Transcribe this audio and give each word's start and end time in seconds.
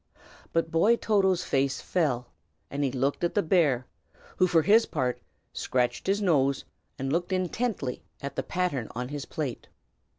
But 0.51 0.71
boy 0.71 0.95
Toto's 0.95 1.43
face 1.43 1.79
fell, 1.79 2.31
and 2.71 2.83
he 2.83 2.91
looked 2.91 3.23
at 3.23 3.35
the 3.35 3.43
bear, 3.43 3.85
who, 4.37 4.47
for 4.47 4.63
his 4.63 4.87
part, 4.87 5.21
scratched 5.53 6.07
his 6.07 6.23
nose 6.23 6.65
and 6.97 7.13
looked 7.13 7.31
intently 7.31 8.01
at 8.19 8.35
the 8.35 8.41
pattern 8.41 8.87
on 8.95 9.09
his 9.09 9.25
plate. 9.25 9.67